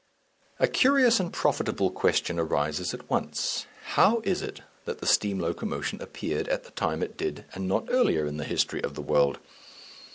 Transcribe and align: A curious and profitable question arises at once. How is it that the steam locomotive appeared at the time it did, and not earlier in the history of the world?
A 0.59 0.67
curious 0.67 1.19
and 1.19 1.31
profitable 1.31 1.91
question 1.91 2.39
arises 2.39 2.91
at 2.91 3.07
once. 3.07 3.67
How 3.93 4.19
is 4.23 4.41
it 4.41 4.61
that 4.85 4.97
the 4.97 5.05
steam 5.05 5.37
locomotive 5.37 6.01
appeared 6.01 6.47
at 6.47 6.63
the 6.63 6.71
time 6.71 7.03
it 7.03 7.17
did, 7.17 7.45
and 7.53 7.67
not 7.67 7.85
earlier 7.91 8.25
in 8.25 8.37
the 8.37 8.43
history 8.43 8.83
of 8.83 8.95
the 8.95 9.01
world? 9.03 9.37